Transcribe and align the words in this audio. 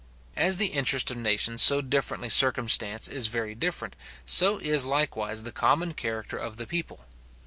As 0.35 0.57
the 0.57 0.65
interest 0.73 1.11
of 1.11 1.17
nations 1.17 1.61
so 1.61 1.79
differently 1.79 2.27
circumstanced 2.27 3.07
is 3.07 3.27
very 3.27 3.53
different, 3.53 3.95
so 4.25 4.57
is 4.57 4.83
likewise 4.83 5.43
the 5.43 5.51
common 5.51 5.93
character 5.93 6.37
of 6.37 6.57
the 6.57 6.65
people. 6.65 7.05